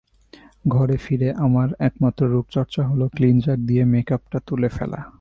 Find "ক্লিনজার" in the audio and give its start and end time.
3.07-3.59